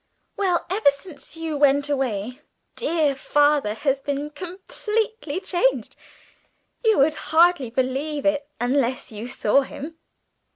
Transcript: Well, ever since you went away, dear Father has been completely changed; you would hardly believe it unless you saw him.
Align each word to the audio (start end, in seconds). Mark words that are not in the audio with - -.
Well, 0.35 0.65
ever 0.71 0.89
since 0.89 1.37
you 1.37 1.57
went 1.57 1.87
away, 1.87 2.41
dear 2.75 3.13
Father 3.13 3.75
has 3.75 4.01
been 4.01 4.31
completely 4.31 5.39
changed; 5.39 5.95
you 6.83 6.97
would 6.97 7.13
hardly 7.29 7.69
believe 7.69 8.25
it 8.25 8.47
unless 8.59 9.11
you 9.11 9.27
saw 9.27 9.61
him. 9.61 9.99